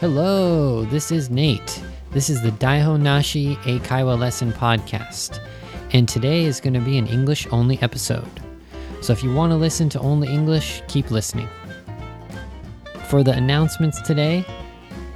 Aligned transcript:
Hello, 0.00 0.86
this 0.86 1.12
is 1.12 1.28
Nate. 1.28 1.84
This 2.10 2.30
is 2.30 2.40
the 2.40 2.52
Daihon 2.52 3.02
Nashi 3.02 3.56
Eikaiwa 3.56 4.18
Lesson 4.18 4.50
Podcast, 4.50 5.46
and 5.92 6.08
today 6.08 6.44
is 6.44 6.58
going 6.58 6.72
to 6.72 6.80
be 6.80 6.96
an 6.96 7.06
English 7.06 7.46
only 7.52 7.78
episode. 7.82 8.40
So 9.02 9.12
if 9.12 9.22
you 9.22 9.34
want 9.34 9.52
to 9.52 9.56
listen 9.56 9.90
to 9.90 10.00
only 10.00 10.28
English, 10.28 10.80
keep 10.88 11.10
listening. 11.10 11.50
For 13.08 13.22
the 13.22 13.32
announcements 13.32 14.00
today, 14.00 14.42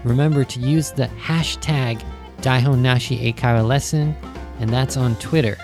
remember 0.04 0.44
to 0.44 0.60
use 0.60 0.90
the 0.90 1.06
hashtag 1.18 2.04
Daihon 2.42 2.80
Nashi 2.80 3.32
Eikaiwa 3.32 3.66
Lesson, 3.66 4.14
and 4.60 4.68
that's 4.68 4.98
on 4.98 5.16
Twitter. 5.16 5.56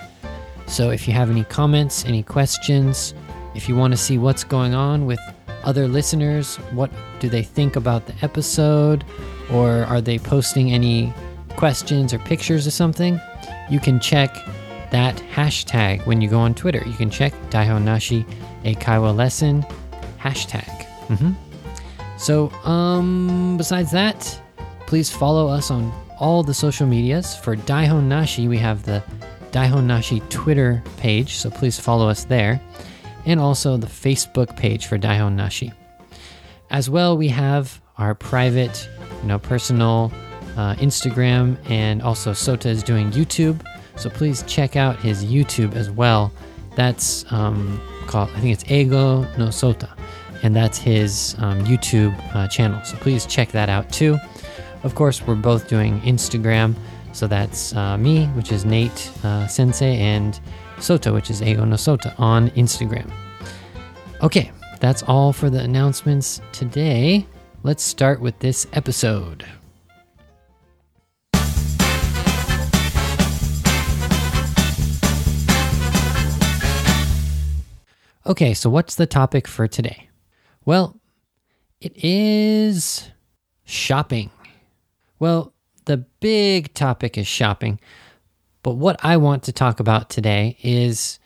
So 0.66 0.88
if 0.88 1.06
you 1.06 1.12
have 1.12 1.28
any 1.28 1.44
comments, 1.44 2.06
any 2.06 2.22
questions, 2.22 3.12
if 3.54 3.68
you 3.68 3.76
want 3.76 3.92
to 3.92 3.98
see 3.98 4.16
what's 4.16 4.44
going 4.44 4.72
on 4.72 5.04
with 5.04 5.20
other 5.62 5.88
listeners, 5.88 6.56
what 6.72 6.90
do 7.20 7.28
they 7.28 7.42
think 7.42 7.76
about 7.76 8.06
the 8.06 8.14
episode, 8.22 9.04
or 9.52 9.84
are 9.84 10.00
they 10.00 10.18
posting 10.18 10.72
any 10.72 11.12
questions 11.56 12.12
or 12.12 12.18
pictures 12.20 12.66
or 12.66 12.70
something? 12.70 13.20
You 13.70 13.78
can 13.78 14.00
check 14.00 14.34
that 14.90 15.16
hashtag 15.32 16.04
when 16.06 16.20
you 16.20 16.28
go 16.28 16.38
on 16.38 16.54
Twitter. 16.54 16.82
You 16.86 16.94
can 16.94 17.10
check 17.10 17.32
Daihon 17.50 17.84
Nashi 17.84 18.24
Eikaiwa 18.64 19.14
Lesson 19.14 19.64
hashtag. 20.18 20.68
hmm 21.06 21.32
So, 22.18 22.50
um, 22.64 23.56
besides 23.56 23.90
that, 23.92 24.40
please 24.86 25.10
follow 25.10 25.48
us 25.48 25.70
on 25.70 25.92
all 26.18 26.42
the 26.42 26.54
social 26.54 26.86
medias. 26.86 27.36
For 27.36 27.56
Daihon 27.56 28.04
Nashi, 28.04 28.48
we 28.48 28.58
have 28.58 28.82
the 28.84 29.02
Daihon 29.52 29.84
Nashi 29.84 30.20
Twitter 30.28 30.82
page, 30.96 31.34
so 31.34 31.50
please 31.50 31.78
follow 31.78 32.08
us 32.08 32.24
there 32.24 32.60
and 33.26 33.38
also 33.40 33.76
the 33.76 33.86
Facebook 33.86 34.56
page 34.56 34.86
for 34.86 34.98
Daihon 34.98 35.34
Nashi. 35.34 35.72
As 36.70 36.88
well, 36.88 37.16
we 37.16 37.28
have 37.28 37.80
our 37.98 38.14
private, 38.14 38.88
you 39.22 39.28
know, 39.28 39.38
personal 39.38 40.12
uh, 40.56 40.74
Instagram, 40.76 41.58
and 41.68 42.00
also 42.02 42.32
Sota 42.32 42.66
is 42.66 42.82
doing 42.82 43.10
YouTube. 43.10 43.60
So 43.96 44.08
please 44.08 44.42
check 44.44 44.76
out 44.76 44.96
his 45.00 45.24
YouTube 45.24 45.74
as 45.74 45.90
well. 45.90 46.32
That's 46.76 47.30
um, 47.32 47.80
called, 48.06 48.30
I 48.30 48.40
think 48.40 48.52
it's 48.52 48.64
Eigo 48.64 49.26
no 49.36 49.48
Sota, 49.48 49.90
and 50.42 50.54
that's 50.54 50.78
his 50.78 51.34
um, 51.38 51.64
YouTube 51.64 52.14
uh, 52.34 52.48
channel. 52.48 52.82
So 52.84 52.96
please 52.98 53.26
check 53.26 53.50
that 53.52 53.68
out 53.68 53.90
too. 53.90 54.16
Of 54.82 54.94
course, 54.94 55.20
we're 55.26 55.34
both 55.34 55.68
doing 55.68 56.00
Instagram. 56.02 56.74
So 57.12 57.26
that's 57.26 57.74
uh, 57.74 57.98
me, 57.98 58.26
which 58.28 58.52
is 58.52 58.64
Nate 58.64 59.10
uh, 59.24 59.48
Sensei, 59.48 59.98
and 59.98 60.38
Sota, 60.76 61.12
which 61.12 61.30
is 61.30 61.40
Eigo 61.40 61.66
no 61.66 61.76
Sota 61.76 62.18
on 62.18 62.50
Instagram. 62.50 63.10
Okay, 64.22 64.52
that's 64.80 65.02
all 65.02 65.32
for 65.32 65.50
the 65.50 65.60
announcements 65.60 66.40
today. 66.52 67.26
Let's 67.62 67.82
start 67.82 68.20
with 68.20 68.38
this 68.38 68.66
episode. 68.72 69.44
Okay, 78.26 78.54
so 78.54 78.70
what's 78.70 78.94
the 78.94 79.06
topic 79.06 79.46
for 79.46 79.66
today? 79.68 80.08
Well, 80.64 80.98
it 81.80 81.92
is 81.96 83.10
shopping. 83.64 84.30
Well, 85.18 85.52
the 85.84 85.98
big 86.20 86.72
topic 86.72 87.18
is 87.18 87.26
shopping, 87.26 87.80
but 88.62 88.72
what 88.72 88.98
I 89.04 89.16
want 89.16 89.42
to 89.44 89.52
talk 89.52 89.80
about 89.80 90.08
today 90.08 90.56
is 90.62 91.18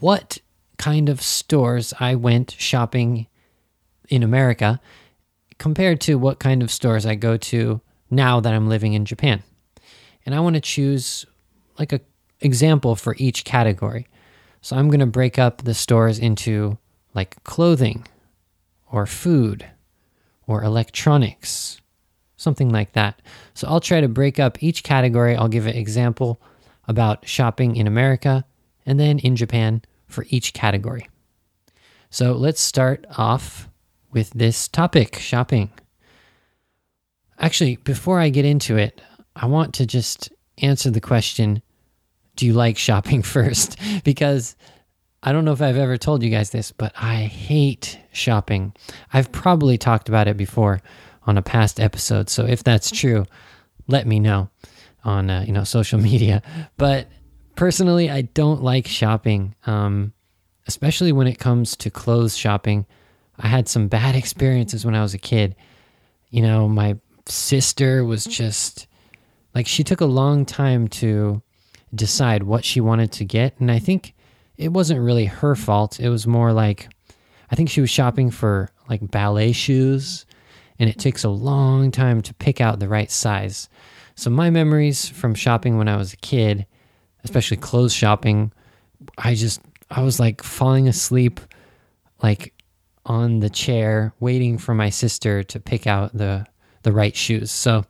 what 0.00 0.38
kind 0.78 1.08
of 1.08 1.20
stores 1.20 1.92
I 2.00 2.14
went 2.14 2.54
shopping 2.58 3.26
in 4.08 4.22
America 4.22 4.80
compared 5.58 6.00
to 6.02 6.16
what 6.16 6.38
kind 6.38 6.62
of 6.62 6.70
stores 6.70 7.04
I 7.04 7.14
go 7.14 7.36
to 7.36 7.80
now 8.10 8.40
that 8.40 8.54
I'm 8.54 8.68
living 8.68 8.94
in 8.94 9.04
Japan. 9.04 9.42
And 10.24 10.34
I 10.34 10.40
want 10.40 10.54
to 10.54 10.60
choose 10.60 11.26
like 11.78 11.92
a 11.92 12.00
example 12.40 12.96
for 12.96 13.16
each 13.18 13.44
category. 13.44 14.06
So 14.60 14.76
I'm 14.76 14.88
going 14.88 15.00
to 15.00 15.06
break 15.06 15.38
up 15.38 15.62
the 15.62 15.74
stores 15.74 16.18
into 16.18 16.78
like 17.14 17.42
clothing 17.44 18.06
or 18.90 19.06
food 19.06 19.66
or 20.46 20.62
electronics, 20.62 21.80
something 22.36 22.70
like 22.70 22.92
that. 22.92 23.20
So 23.54 23.68
I'll 23.68 23.80
try 23.80 24.00
to 24.00 24.08
break 24.08 24.38
up 24.38 24.62
each 24.62 24.82
category. 24.82 25.36
I'll 25.36 25.48
give 25.48 25.66
an 25.66 25.76
example 25.76 26.40
about 26.86 27.26
shopping 27.26 27.76
in 27.76 27.86
America 27.86 28.44
and 28.86 28.98
then 28.98 29.18
in 29.18 29.36
Japan 29.36 29.82
for 30.08 30.26
each 30.28 30.52
category. 30.52 31.08
So 32.10 32.32
let's 32.32 32.60
start 32.60 33.06
off 33.16 33.68
with 34.10 34.30
this 34.30 34.68
topic 34.68 35.18
shopping. 35.18 35.70
Actually, 37.38 37.76
before 37.76 38.18
I 38.18 38.30
get 38.30 38.44
into 38.44 38.76
it, 38.76 39.00
I 39.36 39.46
want 39.46 39.74
to 39.74 39.86
just 39.86 40.30
answer 40.58 40.90
the 40.90 41.00
question 41.00 41.62
Do 42.34 42.46
you 42.46 42.54
like 42.54 42.78
shopping 42.78 43.22
first? 43.36 43.78
because 44.04 44.56
I 45.22 45.32
don't 45.32 45.44
know 45.44 45.52
if 45.52 45.62
I've 45.62 45.76
ever 45.76 45.96
told 45.96 46.22
you 46.22 46.30
guys 46.30 46.50
this, 46.50 46.72
but 46.72 46.92
I 46.96 47.16
hate 47.16 47.98
shopping. 48.12 48.72
I've 49.12 49.32
probably 49.32 49.76
talked 49.76 50.08
about 50.08 50.28
it 50.28 50.36
before 50.36 50.80
on 51.26 51.36
a 51.36 51.42
past 51.42 51.80
episode. 51.80 52.30
So 52.30 52.46
if 52.46 52.64
that's 52.64 52.90
true, 52.90 53.26
let 53.88 54.06
me 54.06 54.20
know 54.20 54.48
on 55.04 55.30
uh, 55.30 55.44
you 55.46 55.52
know 55.52 55.64
social 55.64 56.00
media. 56.10 56.42
But 56.76 57.08
personally, 57.58 58.08
I 58.08 58.22
don't 58.22 58.62
like 58.62 58.86
shopping, 58.86 59.56
um, 59.66 60.12
especially 60.68 61.10
when 61.10 61.26
it 61.26 61.40
comes 61.40 61.74
to 61.78 61.90
clothes 61.90 62.36
shopping. 62.36 62.86
I 63.36 63.48
had 63.48 63.68
some 63.68 63.88
bad 63.88 64.14
experiences 64.22 64.84
when 64.84 64.94
I 64.94 65.02
was 65.02 65.12
a 65.12 65.18
kid. 65.18 65.56
You 66.30 66.42
know, 66.42 66.68
my 66.68 66.98
sister 67.26 68.04
was 68.04 68.24
just 68.24 68.86
like, 69.56 69.66
she 69.66 69.82
took 69.82 70.00
a 70.00 70.06
long 70.06 70.46
time 70.46 70.86
to 71.02 71.42
decide 71.92 72.44
what 72.44 72.64
she 72.64 72.80
wanted 72.80 73.10
to 73.12 73.24
get. 73.24 73.58
And 73.58 73.72
I 73.72 73.80
think 73.80 74.14
it 74.56 74.72
wasn't 74.72 75.00
really 75.00 75.24
her 75.24 75.56
fault. 75.56 75.98
It 75.98 76.10
was 76.10 76.28
more 76.28 76.52
like, 76.52 76.88
I 77.50 77.56
think 77.56 77.70
she 77.70 77.80
was 77.80 77.90
shopping 77.90 78.30
for 78.30 78.70
like 78.88 79.10
ballet 79.10 79.50
shoes, 79.50 80.26
and 80.78 80.88
it 80.88 81.00
takes 81.00 81.24
a 81.24 81.28
long 81.28 81.90
time 81.90 82.22
to 82.22 82.34
pick 82.34 82.60
out 82.60 82.78
the 82.78 82.88
right 82.88 83.10
size. 83.10 83.68
So, 84.14 84.30
my 84.30 84.48
memories 84.48 85.08
from 85.08 85.34
shopping 85.34 85.76
when 85.76 85.88
I 85.88 85.96
was 85.96 86.12
a 86.12 86.18
kid 86.18 86.66
especially 87.28 87.58
clothes 87.58 87.92
shopping, 87.92 88.50
I 89.18 89.34
just 89.34 89.60
I 89.90 90.00
was 90.02 90.18
like 90.18 90.42
falling 90.42 90.88
asleep 90.88 91.40
like 92.22 92.54
on 93.04 93.40
the 93.40 93.50
chair 93.50 94.14
waiting 94.18 94.56
for 94.56 94.74
my 94.74 94.88
sister 94.88 95.42
to 95.42 95.60
pick 95.60 95.86
out 95.86 96.16
the 96.16 96.46
the 96.84 96.92
right 96.92 97.14
shoes. 97.14 97.50
So 97.50 97.84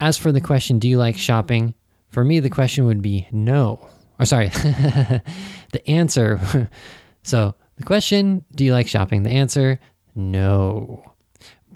as 0.00 0.16
for 0.16 0.32
the 0.32 0.40
question, 0.40 0.78
do 0.78 0.88
you 0.88 0.96
like 0.96 1.18
shopping? 1.18 1.74
For 2.08 2.24
me 2.24 2.40
the 2.40 2.50
question 2.50 2.86
would 2.86 3.02
be 3.02 3.28
no. 3.30 3.86
Or 4.18 4.24
sorry. 4.24 4.48
the 5.72 5.82
answer 5.86 6.70
so 7.22 7.54
the 7.76 7.84
question, 7.84 8.44
do 8.54 8.64
you 8.64 8.72
like 8.72 8.88
shopping? 8.88 9.22
The 9.22 9.30
answer, 9.30 9.78
no. 10.14 11.12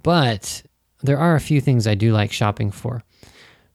But 0.03 0.63
there 1.03 1.19
are 1.19 1.37
a 1.37 1.41
few 1.41 1.61
things 1.61 1.87
I 1.87 1.95
do 1.95 2.13
like 2.13 2.33
shopping 2.33 2.71
for. 2.71 3.03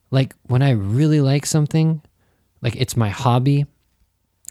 Like 0.10 0.34
when 0.48 0.62
I 0.62 0.72
really 0.72 1.22
like 1.22 1.46
something, 1.46 2.02
like 2.62 2.76
it's 2.76 2.98
my 2.98 3.10
hobby. 3.10 3.66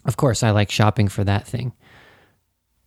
Of 0.05 0.17
course, 0.17 0.43
I 0.43 0.51
like 0.51 0.71
shopping 0.71 1.07
for 1.07 1.23
that 1.23 1.47
thing. 1.47 1.73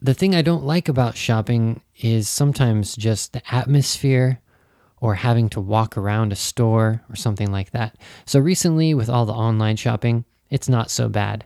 The 0.00 0.14
thing 0.14 0.34
I 0.34 0.42
don't 0.42 0.64
like 0.64 0.88
about 0.88 1.16
shopping 1.16 1.82
is 1.96 2.28
sometimes 2.28 2.96
just 2.96 3.32
the 3.32 3.42
atmosphere 3.54 4.40
or 5.00 5.14
having 5.14 5.48
to 5.50 5.60
walk 5.60 5.96
around 5.96 6.32
a 6.32 6.36
store 6.36 7.02
or 7.10 7.16
something 7.16 7.50
like 7.50 7.72
that. 7.72 7.96
So, 8.24 8.40
recently, 8.40 8.94
with 8.94 9.10
all 9.10 9.26
the 9.26 9.32
online 9.32 9.76
shopping, 9.76 10.24
it's 10.48 10.68
not 10.68 10.90
so 10.90 11.08
bad. 11.08 11.44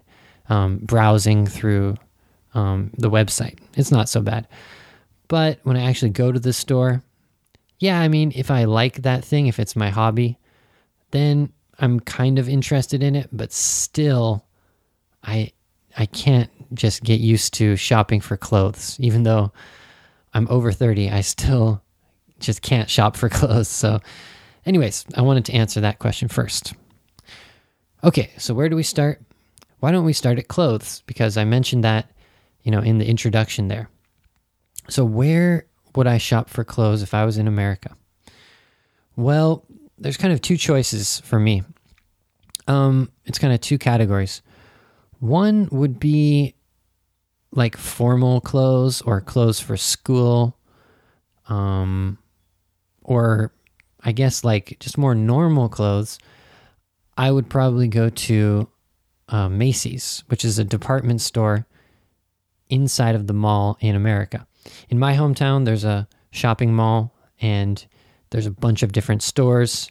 Um, 0.49 0.79
browsing 0.79 1.47
through 1.47 1.97
um, 2.53 2.91
the 2.99 3.11
website, 3.11 3.59
it's 3.77 3.91
not 3.91 4.09
so 4.09 4.21
bad. 4.21 4.47
But 5.29 5.59
when 5.63 5.77
I 5.77 5.89
actually 5.89 6.11
go 6.11 6.31
to 6.31 6.39
the 6.39 6.53
store, 6.53 7.03
yeah, 7.79 8.01
I 8.01 8.09
mean, 8.09 8.33
if 8.35 8.51
I 8.51 8.65
like 8.65 9.03
that 9.03 9.25
thing, 9.25 9.47
if 9.47 9.59
it's 9.59 9.75
my 9.75 9.91
hobby, 9.91 10.39
then 11.11 11.53
I'm 11.79 12.01
kind 12.01 12.39
of 12.39 12.49
interested 12.49 13.03
in 13.03 13.15
it, 13.15 13.29
but 13.33 13.53
still 13.53 14.45
I 15.23 15.53
I 15.97 16.07
can't 16.07 16.51
just 16.75 17.03
get 17.03 17.21
used 17.21 17.55
to 17.55 17.77
shopping 17.77 18.21
for 18.21 18.37
clothes. 18.37 18.97
Even 19.01 19.23
though 19.23 19.53
I'm 20.33 20.49
over 20.51 20.73
30, 20.73 21.11
I 21.11 21.21
still 21.21 21.83
just 22.41 22.63
can't 22.63 22.91
shop 22.91 23.17
for 23.17 23.29
clothes. 23.41 23.69
So 23.69 24.01
anyways, 24.67 25.07
I 25.17 25.23
wanted 25.23 25.45
to 25.47 25.55
answer 25.55 25.81
that 25.81 25.99
question 25.99 26.29
first. 26.29 26.75
Okay, 28.03 28.33
so 28.37 28.55
where 28.55 28.69
do 28.69 28.77
we 28.77 28.83
start? 28.83 29.23
Why 29.81 29.91
don't 29.93 30.05
we 30.05 30.13
start 30.13 30.39
at 30.39 30.49
clothes 30.49 31.03
because 31.07 31.37
I 31.37 31.45
mentioned 31.45 31.85
that, 31.85 32.11
you 32.63 32.71
know, 32.71 32.81
in 32.81 32.99
the 32.99 33.07
introduction 33.09 33.69
there. 33.69 33.89
So 34.89 35.05
where 35.05 35.67
would 35.95 36.07
I 36.07 36.19
shop 36.19 36.51
for 36.51 36.65
clothes 36.65 37.03
if 37.03 37.15
I 37.15 37.25
was 37.25 37.39
in 37.39 37.49
America? 37.49 37.97
Well, 39.17 39.65
there's 39.99 40.17
kind 40.17 40.33
of 40.33 40.41
two 40.41 40.57
choices 40.57 41.21
for 41.21 41.39
me. 41.39 41.63
Um, 42.67 43.11
it's 43.25 43.39
kind 43.39 43.53
of 43.53 43.61
two 43.61 43.79
categories. 43.79 44.43
One 45.21 45.69
would 45.71 45.99
be 45.99 46.55
like 47.53 47.77
formal 47.77 48.41
clothes 48.41 49.01
or 49.03 49.21
clothes 49.21 49.61
for 49.61 49.77
school, 49.77 50.57
um, 51.49 52.19
or 53.03 53.53
I 54.01 54.13
guess 54.13 54.45
like 54.45 54.77
just 54.81 54.99
more 54.99 55.15
normal 55.15 55.69
clothes, 55.69 56.19
I 57.17 57.31
would 57.31 57.49
probably 57.49 57.89
go 57.89 58.09
to 58.11 58.69
uh, 59.29 59.49
Macy's, 59.49 60.25
which 60.27 60.45
is 60.45 60.59
a 60.59 60.65
department 60.65 61.21
store 61.21 61.67
inside 62.69 63.15
of 63.15 63.27
the 63.27 63.33
mall 63.33 63.79
in 63.81 63.95
America. 63.95 64.47
In 64.89 64.99
my 64.99 65.15
hometown, 65.15 65.65
there's 65.65 65.85
a 65.85 66.09
shopping 66.31 66.75
mall 66.75 67.15
and 67.41 67.87
there's 68.31 68.47
a 68.47 68.51
bunch 68.51 68.83
of 68.83 68.93
different 68.93 69.23
stores. 69.23 69.91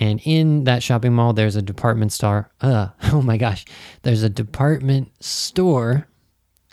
And 0.00 0.20
in 0.24 0.64
that 0.64 0.82
shopping 0.82 1.12
mall, 1.12 1.32
there's 1.32 1.56
a 1.56 1.62
department 1.62 2.12
store. 2.12 2.50
Uh, 2.60 2.88
oh 3.04 3.22
my 3.22 3.36
gosh. 3.36 3.64
There's 4.02 4.22
a 4.22 4.28
department 4.28 5.12
store 5.22 6.06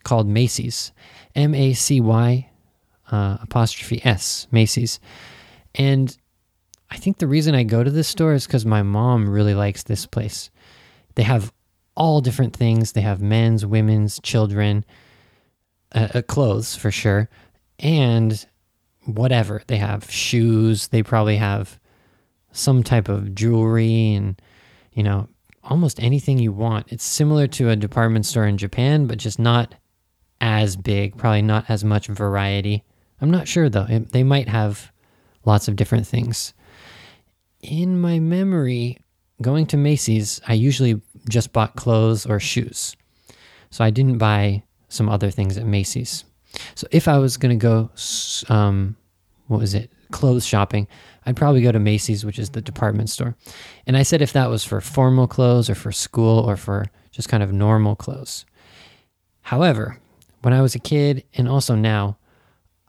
called 0.03 0.27
Macy's. 0.27 0.91
M 1.35 1.53
A 1.53 1.73
C 1.73 1.99
Y 1.99 2.49
uh, 3.11 3.37
apostrophe 3.41 4.01
S, 4.03 4.47
Macy's. 4.51 4.99
And 5.73 6.15
I 6.89 6.97
think 6.97 7.17
the 7.17 7.27
reason 7.27 7.55
I 7.55 7.63
go 7.63 7.83
to 7.83 7.91
this 7.91 8.07
store 8.07 8.33
is 8.33 8.45
because 8.45 8.65
my 8.65 8.83
mom 8.83 9.29
really 9.29 9.53
likes 9.53 9.83
this 9.83 10.05
place. 10.05 10.49
They 11.15 11.23
have 11.23 11.51
all 11.95 12.21
different 12.21 12.55
things. 12.55 12.91
They 12.91 13.01
have 13.01 13.21
men's, 13.21 13.65
women's, 13.65 14.19
children, 14.21 14.85
uh, 15.93 16.09
uh, 16.15 16.21
clothes 16.21 16.75
for 16.75 16.91
sure, 16.91 17.29
and 17.79 18.45
whatever. 19.05 19.61
They 19.67 19.77
have 19.77 20.09
shoes. 20.09 20.87
They 20.89 21.03
probably 21.03 21.37
have 21.37 21.79
some 22.51 22.83
type 22.83 23.09
of 23.09 23.35
jewelry 23.35 24.13
and, 24.13 24.41
you 24.93 25.03
know, 25.03 25.27
almost 25.63 25.99
anything 26.01 26.37
you 26.37 26.51
want. 26.51 26.91
It's 26.91 27.03
similar 27.03 27.47
to 27.47 27.69
a 27.69 27.75
department 27.75 28.25
store 28.25 28.45
in 28.45 28.57
Japan, 28.57 29.07
but 29.07 29.17
just 29.17 29.39
not 29.39 29.75
as 30.41 30.75
big, 30.75 31.17
probably 31.17 31.41
not 31.41 31.65
as 31.69 31.83
much 31.83 32.07
variety. 32.07 32.83
I'm 33.21 33.31
not 33.31 33.47
sure 33.47 33.69
though. 33.69 33.87
It, 33.89 34.11
they 34.11 34.23
might 34.23 34.47
have 34.47 34.91
lots 35.43 35.67
of 35.67 35.75
different 35.75 36.07
things. 36.07 36.53
In 37.61 37.99
my 37.99 38.19
memory, 38.19 38.99
going 39.41 39.65
to 39.67 39.77
Macy's, 39.77 40.39
I 40.47 40.53
usually 40.53 41.01
just 41.29 41.51
bought 41.51 41.75
clothes 41.75 42.25
or 42.25 42.39
shoes. 42.39 42.95
So 43.69 43.83
I 43.83 43.89
didn't 43.89 44.17
buy 44.17 44.63
some 44.87 45.09
other 45.09 45.31
things 45.31 45.57
at 45.57 45.65
Macy's. 45.65 46.23
So 46.75 46.87
if 46.91 47.07
I 47.07 47.17
was 47.17 47.37
going 47.37 47.57
to 47.57 47.61
go, 47.61 47.89
um, 48.53 48.95
what 49.47 49.59
was 49.59 49.73
it, 49.73 49.91
clothes 50.11 50.45
shopping, 50.45 50.87
I'd 51.25 51.35
probably 51.35 51.61
go 51.61 51.71
to 51.71 51.79
Macy's, 51.79 52.25
which 52.25 52.39
is 52.39 52.51
the 52.51 52.61
department 52.61 53.09
store. 53.09 53.35
And 53.87 53.97
I 53.97 54.03
said 54.03 54.21
if 54.21 54.33
that 54.33 54.49
was 54.49 54.63
for 54.63 54.79
formal 54.81 55.27
clothes 55.27 55.69
or 55.69 55.75
for 55.75 55.91
school 55.91 56.39
or 56.39 56.55
for 56.55 56.85
just 57.11 57.29
kind 57.29 57.41
of 57.41 57.51
normal 57.51 57.95
clothes. 57.95 58.45
However, 59.41 59.99
when 60.41 60.53
I 60.53 60.61
was 60.61 60.75
a 60.75 60.79
kid 60.79 61.23
and 61.33 61.47
also 61.47 61.75
now, 61.75 62.17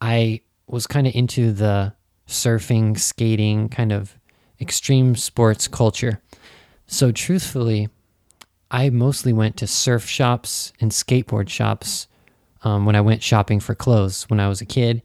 I 0.01 0.43
was 0.67 0.87
kind 0.87 1.07
of 1.07 1.15
into 1.15 1.53
the 1.53 1.95
surfing, 2.27 2.99
skating, 2.99 3.69
kind 3.69 3.93
of 3.93 4.19
extreme 4.61 5.17
sports 5.17 5.69
culture. 5.69 6.21
So, 6.87 7.13
truthfully, 7.13 7.89
I 8.71 8.91
mostly 8.91 9.33
went 9.33 9.57
to 9.59 9.67
surf 9.67 10.07
shops 10.07 10.73
and 10.81 10.91
skateboard 10.91 11.49
shops 11.49 12.09
um, 12.67 12.85
when 12.85 12.97
I 12.97 13.01
went 13.01 13.23
shopping 13.23 13.61
for 13.61 13.77
clothes 13.77 14.25
when 14.25 14.41
I 14.41 14.49
was 14.49 14.61
a 14.61 14.67
kid, 14.67 15.01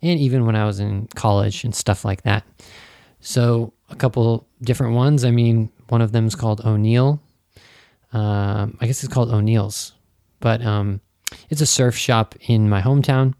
and 0.00 0.18
even 0.18 0.46
when 0.46 0.56
I 0.56 0.64
was 0.64 0.80
in 0.80 1.08
college 1.14 1.62
and 1.62 1.74
stuff 1.74 2.06
like 2.06 2.22
that. 2.22 2.42
So, 3.20 3.74
a 3.90 3.94
couple 3.94 4.48
different 4.62 4.94
ones. 4.94 5.22
I 5.22 5.30
mean, 5.30 5.70
one 5.90 6.00
of 6.00 6.12
them 6.12 6.26
is 6.26 6.34
called 6.34 6.62
O'Neill. 6.64 7.20
Um, 8.14 8.78
I 8.80 8.86
guess 8.86 9.04
it's 9.04 9.12
called 9.12 9.30
O'Neill's, 9.30 9.92
but 10.40 10.64
um, 10.64 11.02
it's 11.50 11.60
a 11.60 11.66
surf 11.66 11.94
shop 11.94 12.34
in 12.40 12.70
my 12.70 12.80
hometown. 12.80 13.34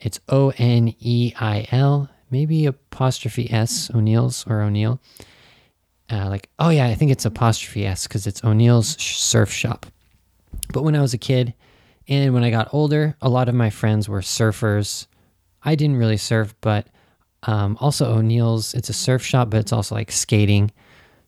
It's 0.00 0.18
O 0.28 0.52
N 0.58 0.92
E 0.98 1.32
I 1.38 1.68
L, 1.70 2.10
maybe 2.30 2.66
apostrophe 2.66 3.48
S, 3.52 3.88
O'Neill's 3.94 4.44
or 4.48 4.62
O'Neill. 4.62 5.00
Uh, 6.10 6.28
like, 6.28 6.48
oh 6.58 6.70
yeah, 6.70 6.86
I 6.86 6.96
think 6.96 7.12
it's 7.12 7.24
apostrophe 7.24 7.86
S 7.86 8.08
because 8.08 8.26
it's 8.26 8.42
O'Neill's 8.42 9.00
Surf 9.00 9.52
Shop. 9.52 9.86
But 10.72 10.82
when 10.82 10.96
I 10.96 11.00
was 11.00 11.14
a 11.14 11.18
kid 11.18 11.54
and 12.08 12.34
when 12.34 12.44
I 12.44 12.50
got 12.50 12.72
older, 12.72 13.16
a 13.20 13.28
lot 13.28 13.48
of 13.48 13.54
my 13.54 13.70
friends 13.70 14.08
were 14.08 14.20
surfers. 14.20 15.06
I 15.62 15.74
didn't 15.74 15.96
really 15.96 16.16
surf, 16.16 16.54
but 16.60 16.86
um, 17.42 17.76
also 17.80 18.12
O'Neill's, 18.12 18.74
it's 18.74 18.88
a 18.88 18.94
surf 18.94 19.24
shop, 19.24 19.50
but 19.50 19.60
it's 19.60 19.72
also 19.72 19.94
like 19.94 20.12
skating, 20.12 20.70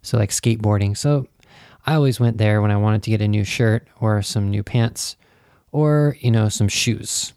so 0.03 0.17
like 0.17 0.31
skateboarding. 0.31 0.97
So 0.97 1.27
I 1.87 1.95
always 1.95 2.21
went 2.21 2.39
there 2.39 2.63
when 2.63 2.71
I 2.71 2.77
wanted 2.77 3.03
to 3.05 3.11
get 3.11 3.23
a 3.23 3.29
new 3.29 3.45
shirt 3.45 3.89
or 4.01 4.23
some 4.23 4.51
new 4.51 4.63
pants 4.63 5.17
or, 5.73 6.17
you 6.21 6.31
know, 6.31 6.49
some 6.49 6.69
shoes. 6.69 7.33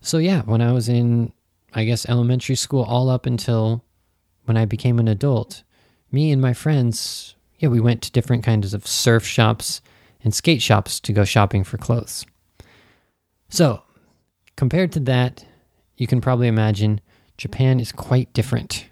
So, 0.00 0.18
yeah, 0.18 0.42
when 0.42 0.60
I 0.60 0.72
was 0.72 0.88
in, 0.88 1.32
I 1.72 1.84
guess, 1.84 2.08
elementary 2.08 2.56
school, 2.56 2.82
all 2.82 3.08
up 3.08 3.24
until 3.24 3.84
when 4.44 4.56
I 4.56 4.64
became 4.64 4.98
an 4.98 5.08
adult, 5.08 5.62
me 6.10 6.32
and 6.32 6.42
my 6.42 6.52
friends, 6.52 7.36
yeah, 7.58 7.68
we 7.68 7.80
went 7.80 8.02
to 8.02 8.12
different 8.12 8.42
kinds 8.42 8.74
of 8.74 8.86
surf 8.86 9.24
shops 9.24 9.80
and 10.24 10.34
skate 10.34 10.60
shops 10.60 10.98
to 11.00 11.12
go 11.12 11.24
shopping 11.24 11.62
for 11.62 11.78
clothes. 11.78 12.26
So, 13.52 13.82
compared 14.56 14.92
to 14.92 15.00
that, 15.00 15.44
you 15.98 16.06
can 16.06 16.22
probably 16.22 16.48
imagine 16.48 17.02
Japan 17.36 17.80
is 17.80 17.92
quite 17.92 18.32
different. 18.32 18.86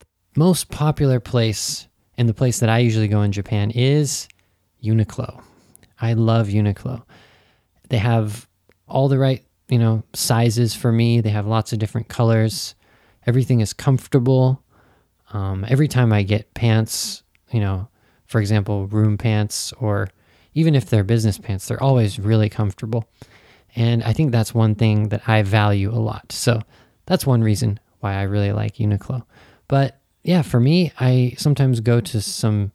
The 0.00 0.06
most 0.40 0.70
popular 0.70 1.20
place 1.20 1.86
and 2.18 2.28
the 2.28 2.34
place 2.34 2.58
that 2.58 2.68
I 2.68 2.78
usually 2.78 3.06
go 3.06 3.22
in 3.22 3.30
Japan 3.30 3.70
is 3.70 4.26
Uniqlo. 4.82 5.40
I 6.00 6.14
love 6.14 6.48
Uniqlo. 6.48 7.04
They 7.90 7.98
have 7.98 8.48
all 8.88 9.06
the 9.06 9.18
right, 9.18 9.44
you 9.68 9.78
know, 9.78 10.02
sizes 10.14 10.74
for 10.74 10.90
me. 10.90 11.20
They 11.20 11.30
have 11.30 11.46
lots 11.46 11.72
of 11.72 11.78
different 11.78 12.08
colors. 12.08 12.74
Everything 13.24 13.60
is 13.60 13.72
comfortable. 13.72 14.64
Um, 15.32 15.64
every 15.68 15.86
time 15.86 16.12
I 16.12 16.24
get 16.24 16.54
pants, 16.54 17.22
you 17.52 17.60
know, 17.60 17.86
for 18.26 18.40
example, 18.40 18.88
room 18.88 19.16
pants, 19.16 19.72
or 19.78 20.08
even 20.54 20.74
if 20.74 20.90
they're 20.90 21.04
business 21.04 21.38
pants, 21.38 21.68
they're 21.68 21.80
always 21.80 22.18
really 22.18 22.48
comfortable. 22.48 23.08
And 23.76 24.02
I 24.04 24.12
think 24.12 24.30
that's 24.32 24.54
one 24.54 24.74
thing 24.74 25.08
that 25.08 25.28
I 25.28 25.42
value 25.42 25.90
a 25.92 25.98
lot. 25.98 26.30
So 26.32 26.60
that's 27.06 27.26
one 27.26 27.42
reason 27.42 27.80
why 28.00 28.14
I 28.14 28.22
really 28.22 28.52
like 28.52 28.76
Uniqlo. 28.76 29.24
But 29.68 30.00
yeah, 30.22 30.42
for 30.42 30.60
me, 30.60 30.92
I 30.98 31.34
sometimes 31.36 31.80
go 31.80 32.00
to 32.00 32.20
some 32.20 32.72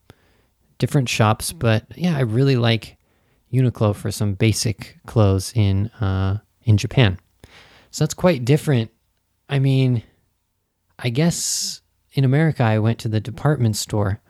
different 0.77 1.09
shops, 1.09 1.51
but 1.53 1.85
yeah, 1.95 2.17
I 2.17 2.21
really 2.21 2.55
like 2.55 2.97
Uniqlo 3.53 3.95
for 3.95 4.11
some 4.11 4.33
basic 4.33 4.97
clothes 5.07 5.53
in 5.55 5.87
uh, 6.01 6.39
in 6.63 6.77
Japan. 6.77 7.17
So 7.91 8.03
that's 8.03 8.13
quite 8.13 8.45
different. 8.45 8.91
I 9.47 9.59
mean, 9.59 10.03
I 10.99 11.09
guess 11.09 11.81
in 12.13 12.23
America 12.23 12.63
I 12.63 12.79
went 12.79 12.99
to 12.99 13.07
the 13.07 13.19
department 13.19 13.75
store, 13.75 14.21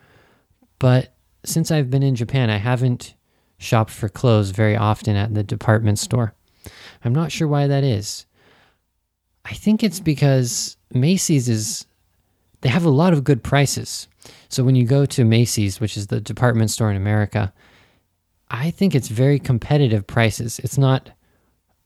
but 0.79 1.13
since 1.43 1.71
I've 1.71 1.89
been 1.89 2.03
in 2.03 2.15
Japan, 2.15 2.49
I 2.49 2.57
haven't 2.57 3.15
shopped 3.57 3.91
for 3.91 4.07
clothes 4.07 4.51
very 4.51 4.77
often 4.77 5.15
at 5.15 5.33
the 5.33 5.43
department 5.43 5.99
store. 5.99 6.33
I'm 7.03 7.13
not 7.13 7.31
sure 7.31 7.47
why 7.47 7.67
that 7.67 7.83
is. 7.83 8.25
I 9.45 9.53
think 9.53 9.83
it's 9.83 9.99
because 9.99 10.77
Macy's 10.93 11.49
is 11.49 11.85
they 12.61 12.69
have 12.69 12.85
a 12.85 12.89
lot 12.89 13.13
of 13.13 13.23
good 13.23 13.43
prices. 13.43 14.07
So 14.49 14.63
when 14.63 14.75
you 14.75 14.85
go 14.85 15.05
to 15.05 15.23
Macy's, 15.23 15.79
which 15.79 15.95
is 15.95 16.07
the 16.07 16.19
department 16.19 16.71
store 16.71 16.91
in 16.91 16.97
America, 16.97 17.53
I 18.49 18.71
think 18.71 18.93
it's 18.95 19.07
very 19.07 19.39
competitive 19.39 20.05
prices. 20.05 20.59
It's 20.59 20.77
not 20.77 21.11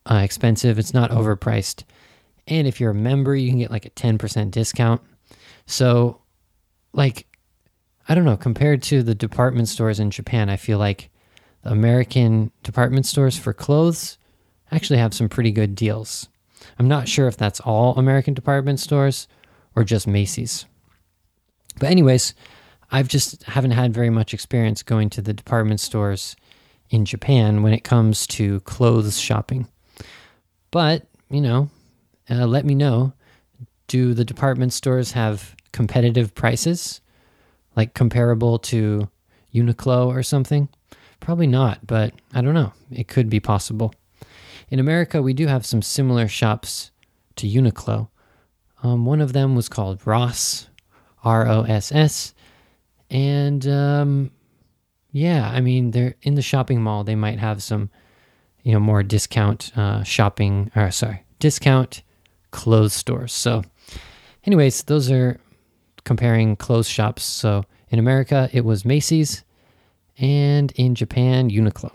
uh, 0.06 0.22
expensive, 0.24 0.80
it's 0.80 0.94
not 0.94 1.12
overpriced. 1.12 1.84
And 2.48 2.68
if 2.68 2.80
you're 2.80 2.92
a 2.92 2.96
member, 2.96 3.36
you 3.36 3.50
can 3.50 3.60
get 3.60 3.72
like 3.72 3.86
a 3.86 3.92
10% 3.92 4.52
discount. 4.52 5.02
So, 5.66 6.22
like, 6.92 7.28
I 8.10 8.16
don't 8.16 8.26
know, 8.26 8.36
compared 8.36 8.82
to 8.84 9.02
the 9.04 9.16
department 9.16 9.70
stores 9.70 10.00
in 10.00 10.12
Japan, 10.12 10.50
I 10.50 10.58
feel 10.58 10.78
like 10.78 11.10
American 11.64 12.52
department 12.64 13.06
stores 13.06 13.38
for 13.38 13.54
clothes 13.54 14.18
actually 14.76 15.00
have 15.00 15.14
some 15.14 15.30
pretty 15.30 15.52
good 15.52 15.76
deals. 15.76 16.30
I'm 16.80 16.88
not 16.88 17.08
sure 17.08 17.28
if 17.28 17.38
that's 17.38 17.60
all 17.60 17.96
American 17.96 18.34
department 18.34 18.80
stores 18.80 19.28
or 19.76 19.84
just 19.84 20.08
Macy's. 20.08 20.66
But, 21.80 21.90
anyways, 21.92 22.34
I've 22.92 23.08
just 23.08 23.44
haven't 23.44 23.72
had 23.72 23.94
very 23.94 24.10
much 24.10 24.34
experience 24.34 24.84
going 24.84 25.10
to 25.12 25.22
the 25.22 25.34
department 25.34 25.80
stores 25.80 26.36
in 26.90 27.06
Japan 27.06 27.64
when 27.64 27.74
it 27.74 27.84
comes 27.84 28.28
to 28.28 28.60
clothes 28.62 29.20
shopping. 29.20 29.68
But, 30.72 31.08
you 31.30 31.42
know, 31.42 31.70
uh, 32.30 32.46
let 32.46 32.66
me 32.66 32.76
know 32.76 33.14
do 33.88 34.14
the 34.14 34.26
department 34.26 34.74
stores 34.74 35.12
have 35.12 35.56
competitive 35.72 36.34
prices, 36.34 37.02
like 37.76 37.94
comparable 37.94 38.58
to 38.60 39.10
Uniqlo 39.54 40.08
or 40.08 40.24
something? 40.24 40.70
Probably 41.20 41.48
not, 41.48 41.86
but 41.86 42.14
I 42.34 42.42
don't 42.42 42.54
know. 42.54 42.74
It 42.92 43.08
could 43.08 43.30
be 43.30 43.40
possible. 43.40 43.94
In 44.74 44.80
America, 44.80 45.22
we 45.22 45.36
do 45.36 45.46
have 45.46 45.68
some 45.68 45.84
similar 45.84 46.28
shops 46.28 46.90
to 47.36 47.48
Uniqlo. 47.48 48.08
Um, 48.82 49.06
one 49.06 49.22
of 49.22 49.32
them 49.32 49.54
was 49.56 49.70
called 49.70 50.02
Ross, 50.04 50.68
R 51.24 51.48
O 51.48 51.62
S 51.62 51.92
S, 51.92 52.34
and 53.12 53.68
um, 53.68 54.32
yeah, 55.12 55.48
I 55.48 55.62
mean, 55.62 55.92
they're 55.92 56.16
in 56.24 56.34
the 56.34 56.42
shopping 56.42 56.82
mall. 56.82 57.04
They 57.04 57.14
might 57.14 57.38
have 57.38 57.62
some, 57.62 57.92
you 58.64 58.74
know, 58.74 58.80
more 58.80 59.04
discount 59.04 59.72
uh, 59.78 60.02
shopping, 60.02 60.72
or 60.76 60.90
sorry, 60.90 61.24
discount 61.38 62.02
clothes 62.50 62.94
stores. 62.94 63.32
So, 63.32 63.62
anyways, 64.44 64.86
those 64.86 65.12
are 65.12 65.40
comparing 66.04 66.56
clothes 66.56 66.90
shops. 66.90 67.22
So 67.22 67.64
in 67.90 68.00
America, 68.00 68.50
it 68.52 68.66
was 68.66 68.86
Macy's, 68.86 69.44
and 70.18 70.72
in 70.72 70.96
Japan, 70.96 71.52
Uniqlo. 71.52 71.92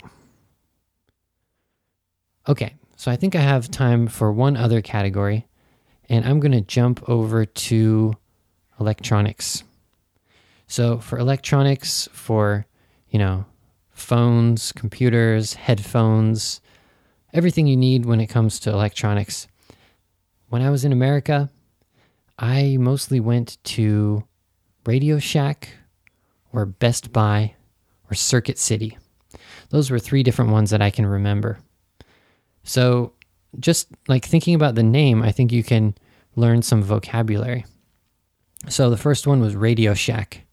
Okay, 2.49 2.73
so 2.95 3.11
I 3.11 3.15
think 3.15 3.35
I 3.35 3.41
have 3.41 3.69
time 3.69 4.07
for 4.07 4.31
one 4.31 4.57
other 4.57 4.81
category, 4.81 5.45
and 6.09 6.25
I'm 6.25 6.39
going 6.39 6.51
to 6.51 6.61
jump 6.61 7.07
over 7.07 7.45
to 7.45 8.15
electronics. 8.79 9.63
So 10.65 10.97
for 10.97 11.19
electronics, 11.19 12.09
for, 12.11 12.65
you 13.11 13.19
know, 13.19 13.45
phones, 13.91 14.71
computers, 14.71 15.53
headphones, 15.53 16.59
everything 17.33 17.67
you 17.67 17.77
need 17.77 18.07
when 18.07 18.19
it 18.19 18.27
comes 18.27 18.59
to 18.61 18.71
electronics. 18.71 19.47
When 20.47 20.63
I 20.63 20.71
was 20.71 20.83
in 20.83 20.91
America, 20.91 21.51
I 22.39 22.77
mostly 22.79 23.19
went 23.19 23.63
to 23.65 24.23
Radio 24.87 25.19
Shack 25.19 25.69
or 26.51 26.65
Best 26.65 27.13
Buy 27.13 27.53
or 28.09 28.15
Circuit 28.15 28.57
City. 28.57 28.97
Those 29.69 29.91
were 29.91 29.99
three 29.99 30.23
different 30.23 30.49
ones 30.49 30.71
that 30.71 30.81
I 30.81 30.89
can 30.89 31.05
remember. 31.05 31.59
So, 32.69 33.13
just 33.59 33.87
like 34.07 34.23
thinking 34.23 34.53
about 34.53 34.75
the 34.75 34.83
name, 34.83 35.23
I 35.23 35.31
think 35.31 35.51
you 35.51 35.63
can 35.63 35.95
learn 36.35 36.61
some 36.61 36.83
vocabulary. 36.83 37.65
So, 38.67 38.91
the 38.91 38.95
first 38.95 39.25
one 39.25 39.41
was 39.41 39.55
Radio 39.55 39.95
Shack. 39.95 40.43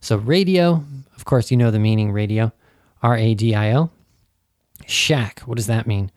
So, 0.00 0.18
radio, 0.18 0.84
of 1.16 1.24
course, 1.24 1.50
you 1.50 1.56
know 1.56 1.72
the 1.72 1.80
meaning 1.80 2.12
radio, 2.12 2.52
R 3.02 3.16
A 3.16 3.34
D 3.34 3.56
I 3.56 3.74
O. 3.74 3.90
Shack, 4.86 5.40
what 5.40 5.56
does 5.56 5.66
that 5.66 5.88
mean? 5.88 6.12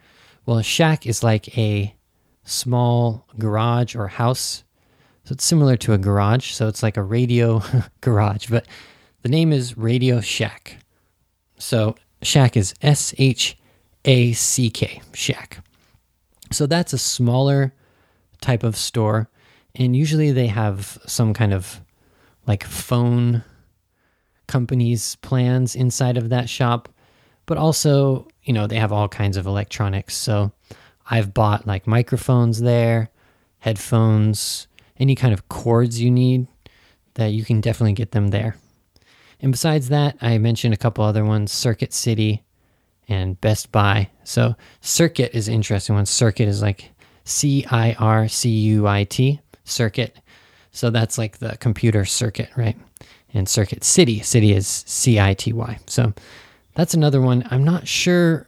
Well, 0.46 0.60
a 0.60 0.64
shack 0.64 1.08
is 1.08 1.24
like 1.24 1.58
a 1.58 1.96
small 2.44 3.26
garage 3.40 3.96
or 3.96 4.10
house. 4.10 4.64
So, 5.24 5.34
it's 5.34 5.44
similar 5.44 5.76
to 5.78 5.94
a 5.94 5.98
garage. 5.98 6.52
So, 6.52 6.68
it's 6.68 6.84
like 6.84 6.98
a 6.98 7.04
radio 7.04 7.64
garage, 8.02 8.46
but 8.46 8.68
the 9.24 9.30
name 9.30 9.52
is 9.52 9.76
Radio 9.76 10.22
Shack. 10.22 10.78
So 11.58 11.96
Shack 12.22 12.56
is 12.56 12.76
S 12.84 13.16
H 13.18 13.58
A 14.06 14.34
C 14.34 14.70
K, 14.70 15.02
Shack. 15.14 15.64
So 16.52 16.66
that's 16.66 16.94
a 16.94 16.98
smaller 16.98 17.74
type 18.42 18.64
of 18.64 18.76
store. 18.76 19.30
And 19.76 19.96
usually 19.96 20.32
they 20.32 20.48
have 20.48 20.98
some 21.06 21.34
kind 21.34 21.54
of 21.54 21.82
like 22.46 22.64
phone 22.64 23.44
companies 24.48 25.16
plans 25.18 25.76
inside 25.76 26.18
of 26.18 26.30
that 26.30 26.50
shop. 26.50 26.90
But 27.46 27.58
also, 27.58 28.28
you 28.44 28.54
know, 28.54 28.68
they 28.68 28.78
have 28.78 28.92
all 28.92 29.08
kinds 29.08 29.38
of 29.38 29.46
electronics. 29.46 30.16
So 30.16 30.52
I've 31.10 31.34
bought 31.34 31.68
like 31.68 31.88
microphones 31.88 32.62
there, 32.62 33.10
headphones, 33.60 34.68
any 34.98 35.16
kind 35.16 35.34
of 35.34 35.48
cords 35.50 36.02
you 36.02 36.12
need 36.12 36.48
that 37.14 37.28
you 37.28 37.46
can 37.46 37.62
definitely 37.62 37.94
get 37.94 38.12
them 38.12 38.30
there. 38.30 38.56
And 39.40 39.52
besides 39.52 39.90
that, 39.90 40.18
I 40.22 40.38
mentioned 40.38 40.74
a 40.74 40.78
couple 40.78 41.04
other 41.04 41.26
ones 41.26 41.52
Circuit 41.52 41.94
City 41.94 42.44
and 43.12 43.40
Best 43.42 43.74
Buy. 43.74 44.10
So, 44.24 44.56
Circuit 44.80 45.36
is 45.36 45.50
interesting 45.50 45.96
one. 45.96 46.06
Circuit 46.06 46.48
is 46.48 46.62
like 46.62 46.92
C 47.26 47.66
I 47.70 47.94
R 48.00 48.30
C 48.30 48.50
U 48.50 48.88
I 48.88 49.04
T, 49.04 49.42
Circuit. 49.66 50.18
So, 50.72 50.90
that's 50.90 51.18
like 51.18 51.40
the 51.40 51.58
computer 51.58 52.06
circuit, 52.06 52.50
right? 52.56 52.78
And 53.34 53.50
Circuit 53.50 53.84
City, 53.84 54.22
City 54.22 54.54
is 54.54 54.66
C 54.88 55.20
I 55.20 55.34
T 55.34 55.52
Y. 55.52 55.78
So, 55.88 56.14
that's 56.74 56.94
another 56.94 57.20
one. 57.22 57.46
I'm 57.52 57.66
not 57.66 57.86
sure. 57.86 58.48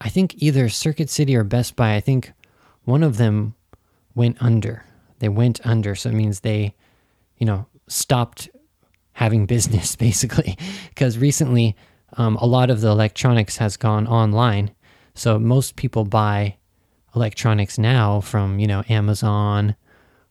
I 0.00 0.08
think 0.08 0.34
either 0.42 0.68
Circuit 0.68 1.08
City 1.08 1.36
or 1.36 1.44
Best 1.44 1.76
Buy, 1.76 1.94
I 1.94 2.00
think 2.00 2.32
one 2.84 3.04
of 3.04 3.18
them 3.18 3.54
went 4.16 4.36
under. 4.42 4.84
They 5.20 5.28
went 5.28 5.64
under. 5.64 5.94
So, 5.94 6.10
it 6.10 6.14
means 6.14 6.40
they, 6.40 6.74
you 7.38 7.46
know, 7.46 7.66
stopped 7.86 8.50
having 9.12 9.46
business 9.54 9.94
basically 9.94 10.58
because 10.88 11.18
recently 11.18 11.76
um, 12.14 12.36
a 12.36 12.46
lot 12.46 12.70
of 12.70 12.80
the 12.80 12.88
electronics 12.88 13.56
has 13.56 13.76
gone 13.76 14.06
online. 14.06 14.72
So 15.14 15.38
most 15.38 15.76
people 15.76 16.04
buy 16.04 16.56
electronics 17.14 17.78
now 17.78 18.20
from 18.20 18.58
you 18.58 18.66
know 18.66 18.82
amazon 18.88 19.76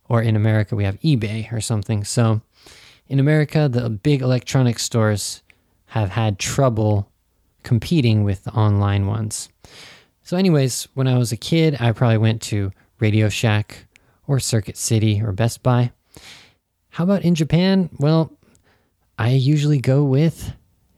or 0.09 0.19
in 0.19 0.35
america 0.35 0.75
we 0.75 0.83
have 0.83 0.99
ebay 1.01 1.51
or 1.53 1.61
something. 1.61 2.03
So 2.03 2.41
in 3.07 3.19
america 3.19 3.69
the 3.69 3.89
big 3.89 4.21
electronics 4.21 4.83
stores 4.83 5.43
have 5.85 6.09
had 6.09 6.39
trouble 6.39 7.11
competing 7.63 8.23
with 8.23 8.43
the 8.43 8.51
online 8.51 9.05
ones. 9.05 9.49
So 10.23 10.37
anyways 10.37 10.87
when 10.93 11.07
i 11.07 11.17
was 11.17 11.31
a 11.31 11.37
kid 11.37 11.77
i 11.79 11.91
probably 11.91 12.17
went 12.17 12.41
to 12.43 12.71
radio 12.99 13.29
shack 13.29 13.85
or 14.27 14.39
circuit 14.39 14.77
city 14.77 15.21
or 15.21 15.31
best 15.31 15.61
buy. 15.61 15.91
How 16.89 17.03
about 17.03 17.23
in 17.23 17.35
japan? 17.35 17.89
Well 17.99 18.31
I 19.19 19.29
usually 19.29 19.79
go 19.79 20.03
with 20.03 20.53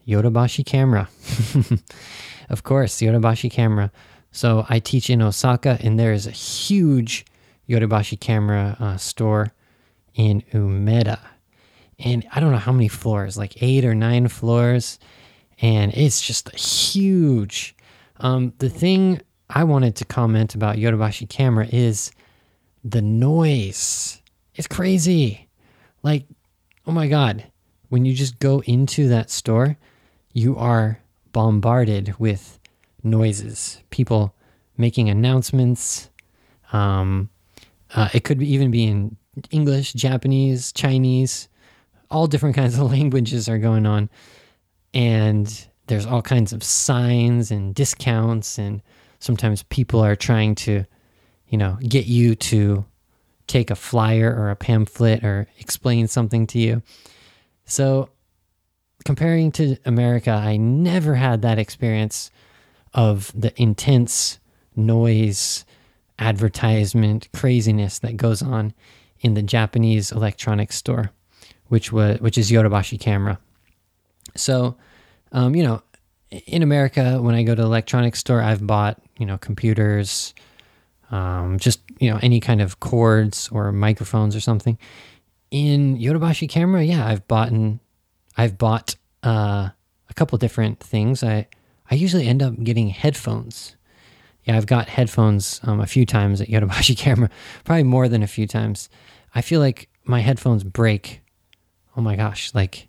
Yodobashi 0.06 0.64
camera. 0.64 1.08
of 2.48 2.62
course, 2.62 3.00
Yodobashi 3.00 3.50
camera. 3.50 3.90
So 4.32 4.66
I 4.68 4.78
teach 4.78 5.10
in 5.10 5.22
Osaka, 5.22 5.78
and 5.80 5.98
there 5.98 6.12
is 6.12 6.26
a 6.26 6.30
huge 6.30 7.24
Yodobashi 7.68 8.18
camera 8.18 8.76
uh, 8.80 8.96
store 8.96 9.52
in 10.14 10.42
Umeda. 10.52 11.20
And 11.98 12.26
I 12.32 12.40
don't 12.40 12.50
know 12.50 12.58
how 12.58 12.72
many 12.72 12.88
floors, 12.88 13.38
like 13.38 13.62
eight 13.62 13.84
or 13.84 13.94
nine 13.94 14.28
floors. 14.28 14.98
And 15.60 15.94
it's 15.94 16.20
just 16.20 16.54
huge. 16.54 17.76
Um, 18.18 18.52
the 18.58 18.68
thing 18.68 19.20
I 19.48 19.64
wanted 19.64 19.96
to 19.96 20.04
comment 20.04 20.54
about 20.54 20.76
Yodobashi 20.76 21.28
camera 21.28 21.66
is 21.70 22.10
the 22.82 23.02
noise. 23.02 24.20
It's 24.54 24.66
crazy. 24.66 25.48
Like, 26.02 26.26
oh 26.86 26.92
my 26.92 27.08
God 27.08 27.44
when 27.94 28.04
you 28.04 28.12
just 28.12 28.40
go 28.40 28.60
into 28.66 29.06
that 29.06 29.30
store, 29.30 29.76
you 30.34 30.56
are 30.58 30.98
bombarded 31.32 32.14
with 32.18 32.58
noises, 33.02 33.80
people 33.90 34.34
making 34.76 35.08
announcements. 35.08 36.10
Um, 36.72 37.30
uh, 37.94 38.08
it 38.12 38.24
could 38.24 38.42
even 38.42 38.70
be 38.70 38.84
in 38.84 39.16
English, 39.50 39.92
Japanese, 39.94 40.72
Chinese, 40.72 41.48
all 42.10 42.26
different 42.26 42.56
kinds 42.60 42.76
of 42.76 42.90
languages 42.90 43.48
are 43.48 43.58
going 43.58 43.86
on. 43.86 44.10
And 44.92 45.66
there's 45.86 46.04
all 46.04 46.22
kinds 46.22 46.52
of 46.52 46.62
signs 46.62 47.50
and 47.50 47.74
discounts, 47.74 48.58
and 48.58 48.82
sometimes 49.20 49.62
people 49.64 50.00
are 50.00 50.16
trying 50.16 50.54
to, 50.56 50.84
you 51.48 51.58
know, 51.58 51.78
get 51.80 52.06
you 52.06 52.34
to 52.36 52.84
take 53.46 53.70
a 53.70 53.76
flyer 53.76 54.34
or 54.34 54.50
a 54.50 54.56
pamphlet 54.56 55.22
or 55.22 55.46
explain 55.58 56.08
something 56.08 56.46
to 56.48 56.58
you. 56.58 56.82
So, 57.66 58.10
comparing 59.04 59.52
to 59.52 59.76
America, 59.84 60.30
I 60.30 60.56
never 60.56 61.14
had 61.14 61.42
that 61.42 61.58
experience 61.58 62.30
of 62.92 63.32
the 63.34 63.52
intense 63.60 64.38
noise, 64.76 65.64
advertisement, 66.18 67.28
craziness 67.32 67.98
that 68.00 68.16
goes 68.16 68.42
on 68.42 68.72
in 69.20 69.34
the 69.34 69.42
Japanese 69.42 70.12
electronics 70.12 70.76
store, 70.76 71.10
which 71.68 71.92
was 71.92 72.20
which 72.20 72.38
is 72.38 72.50
Yodobashi 72.50 72.98
Camera. 72.98 73.38
So, 74.36 74.76
um, 75.32 75.54
you 75.54 75.62
know, 75.62 75.82
in 76.30 76.62
America, 76.62 77.20
when 77.20 77.34
I 77.34 77.42
go 77.42 77.54
to 77.54 77.62
the 77.62 77.66
electronics 77.66 78.20
store, 78.20 78.40
I've 78.40 78.66
bought 78.66 79.00
you 79.18 79.26
know 79.26 79.38
computers, 79.38 80.34
um, 81.10 81.58
just 81.58 81.80
you 81.98 82.10
know 82.10 82.18
any 82.22 82.40
kind 82.40 82.60
of 82.60 82.80
cords 82.80 83.48
or 83.50 83.72
microphones 83.72 84.34
or 84.34 84.40
something 84.40 84.78
in 85.54 85.98
Yodobashi 85.98 86.48
camera, 86.48 86.82
yeah, 86.82 87.06
I've 87.06 87.28
bought 87.28 87.52
I've 88.36 88.58
bought 88.58 88.96
uh, 89.22 89.70
a 90.08 90.14
couple 90.14 90.36
different 90.38 90.80
things. 90.80 91.22
I 91.22 91.46
I 91.90 91.96
usually 91.96 92.26
end 92.26 92.42
up 92.42 92.62
getting 92.62 92.88
headphones. 92.88 93.76
Yeah, 94.44 94.56
I've 94.56 94.66
got 94.66 94.88
headphones 94.88 95.60
um, 95.62 95.80
a 95.80 95.86
few 95.86 96.04
times 96.04 96.40
at 96.40 96.48
Yodobashi 96.48 96.96
camera, 96.98 97.30
probably 97.64 97.82
more 97.82 98.08
than 98.08 98.22
a 98.22 98.26
few 98.26 98.46
times. 98.46 98.88
I 99.34 99.40
feel 99.40 99.60
like 99.60 99.88
my 100.04 100.20
headphones 100.20 100.64
break. 100.64 101.22
Oh 101.96 102.00
my 102.00 102.16
gosh, 102.16 102.54
like 102.54 102.88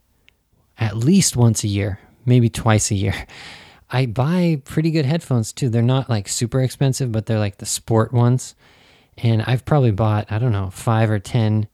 at 0.77 0.97
least 0.97 1.35
once 1.37 1.63
a 1.63 1.67
year, 1.67 1.99
maybe 2.25 2.49
twice 2.49 2.91
a 2.91 2.95
year. 2.95 3.13
I 3.89 4.07
buy 4.07 4.61
pretty 4.65 4.91
good 4.91 5.05
headphones 5.05 5.53
too. 5.53 5.69
They're 5.69 5.81
not 5.81 6.09
like 6.09 6.27
super 6.27 6.61
expensive, 6.61 7.11
but 7.11 7.25
they're 7.25 7.39
like 7.39 7.57
the 7.57 7.65
sport 7.65 8.11
ones. 8.11 8.55
And 9.17 9.41
I've 9.43 9.63
probably 9.63 9.91
bought, 9.91 10.29
I 10.29 10.39
don't 10.39 10.51
know, 10.51 10.69
five 10.71 11.09
or 11.09 11.19
10 11.19 11.67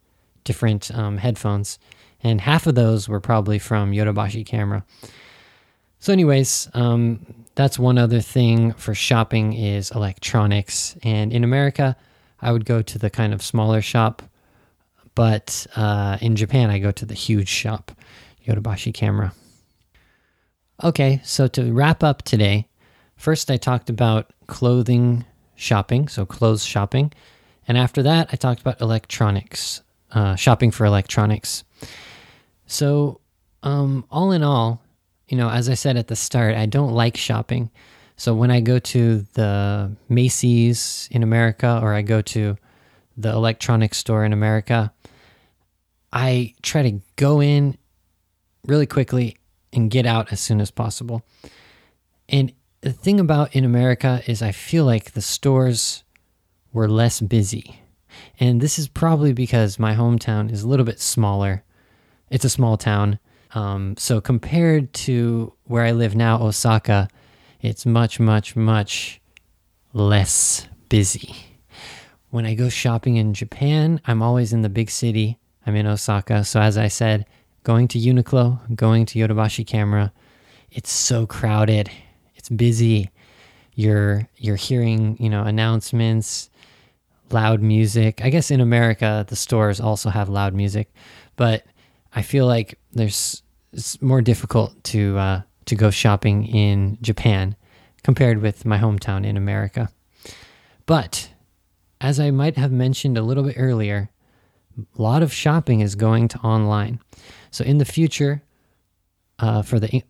different 0.44 0.94
um, 0.94 1.18
headphones, 1.18 1.80
and 2.24 2.42
half 2.42 2.68
of 2.68 2.76
those 2.76 3.10
were 3.10 3.20
probably 3.20 3.60
from 3.60 3.92
Yodobashi 3.92 4.46
Camera. 4.46 4.84
So, 6.00 6.12
anyways, 6.14 6.70
um, 6.74 7.26
that's 7.56 7.78
one 7.78 7.98
other 7.98 8.22
thing 8.22 8.74
for 8.74 8.96
shopping 8.96 9.54
is 9.54 9.92
electronics. 9.92 10.96
And 11.04 11.32
in 11.32 11.44
America, 11.44 11.96
I 12.42 12.52
would 12.52 12.66
go 12.66 12.82
to 12.82 12.98
the 12.98 13.10
kind 13.10 13.34
of 13.34 13.44
smaller 13.44 13.82
shop, 13.82 14.24
but 15.14 15.68
uh, 15.76 16.18
in 16.22 16.36
Japan, 16.36 16.70
I 16.70 16.80
go 16.80 16.92
to 16.92 17.06
the 17.06 17.14
huge 17.14 17.50
shop, 17.50 17.92
Yodobashi 18.48 18.94
Camera. 18.94 19.34
Okay, 20.84 21.22
so 21.24 21.48
to 21.50 21.72
wrap 21.72 22.04
up 22.04 22.24
today, 22.24 22.68
first 23.16 23.52
I 23.52 23.58
talked 23.58 23.90
about 23.90 24.32
clothing 24.48 25.26
shopping, 25.56 26.08
so 26.08 26.26
clothes 26.26 26.66
shopping. 26.66 27.14
And 27.68 27.78
after 27.78 28.02
that, 28.02 28.30
I 28.32 28.36
talked 28.36 28.62
about 28.62 28.82
electronics, 28.82 29.82
uh, 30.12 30.36
shopping 30.36 30.72
for 30.72 30.86
electronics. 30.86 31.64
So, 32.66 33.22
um, 33.64 34.06
all 34.10 34.32
in 34.32 34.44
all, 34.44 34.82
you 35.28 35.38
know, 35.38 35.50
as 35.50 35.70
I 35.70 35.76
said 35.76 35.98
at 35.98 36.08
the 36.08 36.16
start, 36.16 36.56
I 36.56 36.66
don't 36.66 36.92
like 36.92 37.18
shopping. 37.18 37.70
So 38.18 38.36
when 38.36 38.52
I 38.52 38.62
go 38.62 38.80
to 38.80 39.26
the 39.34 39.96
Macy's 40.10 41.10
in 41.12 41.24
America 41.24 41.80
or 41.82 41.94
I 41.94 42.02
go 42.02 42.22
to 42.22 42.58
the 43.18 43.30
electronics 43.30 43.98
store 43.98 44.26
in 44.26 44.34
America, 44.34 44.94
I 46.14 46.54
try 46.62 46.84
to 46.84 47.02
go 47.16 47.42
in 47.42 47.78
really 48.68 48.86
quickly 48.86 49.38
and 49.74 49.90
get 49.90 50.06
out 50.06 50.32
as 50.32 50.40
soon 50.40 50.62
as 50.62 50.70
possible. 50.70 51.26
And 52.30 52.54
the 52.82 52.92
thing 52.92 53.20
about 53.20 53.56
in 53.56 53.64
America 53.64 54.22
is 54.28 54.42
I 54.42 54.52
feel 54.52 54.86
like 54.86 55.12
the 55.12 55.22
stores 55.22 56.04
were 56.74 56.88
less 56.88 57.22
busy. 57.22 57.81
And 58.40 58.62
this 58.62 58.80
is 58.80 58.88
probably 58.88 59.34
because 59.34 59.80
my 59.80 59.96
hometown 59.96 60.52
is 60.52 60.64
a 60.64 60.68
little 60.68 60.86
bit 60.86 61.00
smaller. 61.00 61.64
It's 62.30 62.46
a 62.46 62.50
small 62.50 62.78
town. 62.78 63.20
Um, 63.54 63.96
so 63.98 64.22
compared 64.22 64.94
to 64.94 65.54
where 65.66 65.84
I 65.84 65.92
live 65.92 66.16
now, 66.16 66.42
Osaka, 66.42 67.10
it's 67.62 67.86
much, 67.86 68.20
much, 68.20 68.56
much 68.56 69.22
less 69.94 70.68
busy. 70.90 71.36
When 72.30 72.46
I 72.46 72.54
go 72.54 72.70
shopping 72.70 73.18
in 73.18 73.34
Japan, 73.34 74.00
I'm 74.06 74.22
always 74.22 74.54
in 74.54 74.62
the 74.62 74.70
big 74.70 74.90
city. 74.90 75.38
I'm 75.66 75.76
in 75.76 75.86
Osaka. 75.86 76.44
So, 76.46 76.62
as 76.62 76.78
I 76.78 76.88
said, 76.88 77.26
going 77.64 77.88
to 77.90 78.00
Uniqlo, 78.00 78.76
going 78.76 79.06
to 79.08 79.20
Yodobashi 79.20 79.68
Camera, 79.68 80.12
it's 80.72 80.92
so 80.92 81.28
crowded. 81.28 81.92
It's 82.36 82.50
busy. 82.50 83.10
You're 83.76 84.28
you're 84.38 84.56
hearing, 84.56 85.18
you 85.20 85.30
know, 85.30 85.44
announcements, 85.44 86.50
loud 87.34 87.62
music. 87.62 88.22
I 88.24 88.30
guess 88.30 88.52
in 88.52 88.62
America 88.62 89.26
the 89.28 89.36
stores 89.36 89.80
also 89.80 90.10
have 90.10 90.30
loud 90.30 90.54
music, 90.54 90.94
but 91.36 91.64
I 92.14 92.22
feel 92.22 92.46
like 92.46 92.78
there's 92.92 93.44
it's 93.74 94.02
more 94.02 94.22
difficult 94.22 94.84
to 94.86 95.18
uh, 95.18 95.42
to 95.66 95.76
go 95.76 95.90
shopping 95.90 96.46
in 96.46 96.98
Japan 97.02 97.56
compared 98.04 98.42
with 98.42 98.66
my 98.66 98.78
hometown 98.78 99.26
in 99.26 99.38
America. 99.38 99.90
But 100.86 101.32
as 102.00 102.20
I 102.20 102.32
might 102.32 102.58
have 102.58 102.72
mentioned 102.72 103.18
a 103.18 103.22
little 103.22 103.44
bit 103.44 103.56
earlier, 103.58 104.10
a 104.78 105.02
lot 105.02 105.24
of 105.24 105.32
shopping 105.32 105.82
is 105.82 105.96
going 105.96 106.28
to 106.30 106.40
online. 106.40 107.00
So 107.52 107.64
in 107.64 107.78
the 107.78 107.86
future, 107.86 108.42
uh, 109.40 109.62
for 109.62 109.80
the 109.80 110.04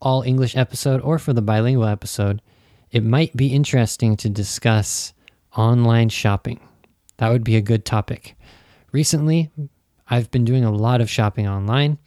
all 0.00 0.22
English 0.22 0.56
episode 0.56 1.00
or 1.00 1.18
for 1.18 1.32
the 1.32 1.42
bilingual 1.42 1.86
episode, 1.86 2.42
it 2.90 3.02
might 3.02 3.36
be 3.36 3.48
interesting 3.48 4.16
to 4.18 4.28
discuss 4.28 5.12
online 5.56 6.08
shopping. 6.08 6.60
That 7.18 7.30
would 7.30 7.44
be 7.44 7.56
a 7.56 7.60
good 7.62 7.84
topic. 7.84 8.36
Recently, 8.92 9.50
I've 10.08 10.30
been 10.30 10.44
doing 10.44 10.64
a 10.64 10.70
lot 10.70 11.00
of 11.00 11.10
shopping 11.10 11.48
online, 11.48 11.98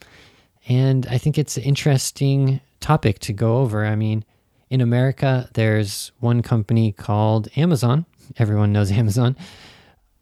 and 0.67 1.05
I 1.07 1.17
think 1.17 1.37
it's 1.37 1.57
an 1.57 1.63
interesting 1.63 2.61
topic 2.79 3.19
to 3.19 3.33
go 3.33 3.57
over. 3.57 3.85
I 3.85 3.95
mean, 3.95 4.23
in 4.69 4.81
America, 4.81 5.49
there's 5.53 6.11
one 6.19 6.41
company 6.41 6.91
called 6.91 7.47
Amazon. 7.55 8.05
Everyone 8.37 8.71
knows 8.71 8.91
Amazon. 9.03 9.35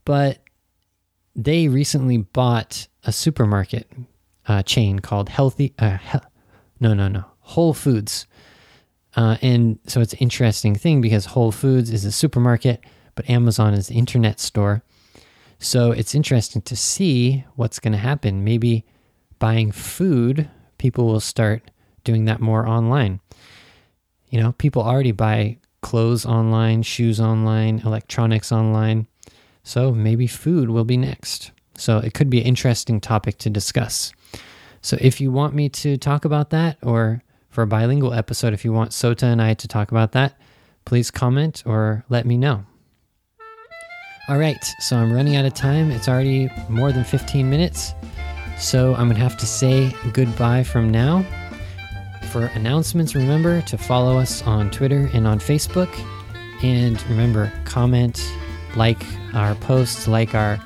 But 0.06 0.40
they 1.36 1.68
recently 1.68 2.18
bought 2.18 2.88
a 3.04 3.12
supermarket 3.12 3.92
uh, 4.48 4.64
chain 4.64 5.00
called 5.00 5.30
Healthy. 5.30 5.74
Uh, 5.78 5.98
he- 5.98 6.20
no, 6.80 6.94
no, 6.94 7.08
no. 7.08 7.26
Whole 7.40 7.74
Foods. 7.74 8.26
Uh, 9.16 9.38
and 9.42 9.80
so 9.88 10.00
it's 10.00 10.14
an 10.14 10.20
interesting 10.20 10.76
thing 10.76 11.02
because 11.02 11.26
Whole 11.26 11.52
Foods 11.52 11.92
is 11.92 12.06
a 12.06 12.12
supermarket, 12.12 12.84
but 13.18 13.30
Amazon 13.30 13.74
is 13.74 13.88
the 13.88 13.96
internet 13.96 14.40
store. 14.40 14.84
So 15.60 15.92
it's 15.92 16.16
interesting 16.16 16.62
to 16.62 16.76
see 16.76 17.44
what's 17.56 17.80
going 17.80 17.94
to 17.94 17.98
happen. 17.98 18.44
Maybe 18.44 18.86
buying 19.40 19.72
food, 19.72 20.50
people 20.78 21.08
will 21.08 21.20
start 21.20 21.72
doing 22.04 22.26
that 22.26 22.40
more 22.40 22.66
online. 22.66 23.20
You 24.30 24.40
know, 24.40 24.52
people 24.54 24.84
already 24.84 25.12
buy 25.12 25.58
clothes 25.82 26.26
online, 26.26 26.84
shoes 26.84 27.20
online, 27.20 27.82
electronics 27.84 28.52
online. 28.52 29.08
So 29.64 29.92
maybe 29.92 30.28
food 30.28 30.70
will 30.70 30.86
be 30.86 30.96
next. 30.96 31.52
So 31.76 31.98
it 31.98 32.14
could 32.14 32.30
be 32.30 32.40
an 32.40 32.48
interesting 32.48 33.02
topic 33.02 33.40
to 33.40 33.50
discuss. 33.50 34.14
So 34.82 34.96
if 35.02 35.20
you 35.20 35.32
want 35.32 35.56
me 35.56 35.70
to 35.70 35.98
talk 35.98 36.24
about 36.24 36.52
that, 36.52 36.78
or 36.84 37.24
for 37.50 37.64
a 37.64 37.68
bilingual 37.68 38.14
episode, 38.14 38.54
if 38.54 38.64
you 38.64 38.72
want 38.72 38.92
Sota 38.92 39.24
and 39.24 39.42
I 39.42 39.56
to 39.56 39.68
talk 39.68 39.90
about 39.90 40.12
that, 40.12 40.40
please 40.86 41.10
comment 41.10 41.64
or 41.66 42.06
let 42.10 42.26
me 42.26 42.38
know. 42.38 42.66
All 44.30 44.38
right, 44.38 44.76
so 44.78 44.98
I'm 44.98 45.14
running 45.14 45.38
out 45.38 45.46
of 45.46 45.54
time. 45.54 45.90
It's 45.90 46.10
already 46.10 46.50
more 46.68 46.92
than 46.92 47.06
15 47.06 47.50
minutes. 47.50 47.96
So 48.58 48.94
I'm 48.96 49.08
going 49.08 49.16
to 49.16 49.22
have 49.22 49.38
to 49.38 49.46
say 49.46 49.96
goodbye 50.12 50.64
from 50.64 50.92
now. 50.92 51.24
For 52.32 52.48
announcements, 52.48 53.16
remember 53.16 53.62
to 53.62 53.78
follow 53.78 54.18
us 54.18 54.42
on 54.42 54.70
Twitter 54.70 55.10
and 55.14 55.26
on 55.26 55.40
Facebook. 55.40 55.88
And 56.62 57.02
remember, 57.10 57.54
comment, 57.64 58.22
like 58.76 59.02
our 59.34 59.56
posts, 59.56 60.10
like 60.10 60.36
our 60.36 60.60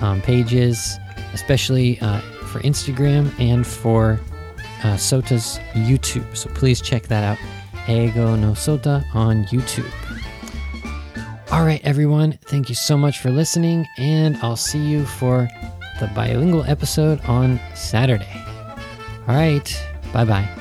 um, 0.00 0.22
pages, 0.22 0.96
especially 1.32 1.98
uh, 1.98 2.20
for 2.52 2.60
Instagram 2.60 3.32
and 3.40 3.66
for 3.66 4.20
uh, 4.84 4.94
Sota's 4.94 5.58
YouTube. 5.72 6.36
So 6.36 6.50
please 6.50 6.80
check 6.80 7.08
that 7.08 7.24
out. 7.24 7.38
Eigo 7.86 8.38
no 8.38 8.52
Sota 8.52 9.04
on 9.12 9.44
YouTube. 9.46 9.90
All 11.50 11.64
right, 11.64 11.80
everyone. 11.82 12.38
Thank 12.44 12.68
you 12.68 12.74
so 12.74 12.98
much 12.98 13.20
for 13.20 13.30
listening, 13.30 13.86
and 13.96 14.36
I'll 14.42 14.56
see 14.56 14.78
you 14.84 15.06
for 15.06 15.48
the 15.98 16.06
bilingual 16.08 16.64
episode 16.64 17.24
on 17.24 17.58
Saturday. 17.74 18.44
All 19.26 19.34
right. 19.34 19.84
Bye 20.12 20.24
bye. 20.24 20.57